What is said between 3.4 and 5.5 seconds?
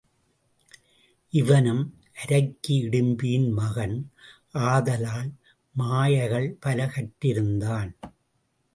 மகன் ஆதலால்